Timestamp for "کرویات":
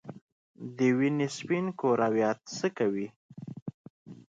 1.79-2.39